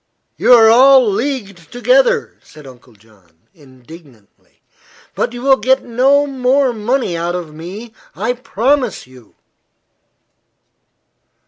"You 0.35 0.53
are 0.53 0.67
all 0.67 1.07
leagued 1.07 1.71
together," 1.71 2.35
said 2.41 2.65
Uncle 2.65 2.93
John, 2.93 3.41
indignantly. 3.53 4.63
"But 5.13 5.31
you 5.31 5.43
will 5.43 5.57
get 5.57 5.83
no 5.83 6.25
more 6.25 6.73
money 6.73 7.15
out 7.15 7.35
of 7.35 7.53
me, 7.53 7.93
I 8.15 8.33
promise 8.33 9.05
you." 9.05 9.35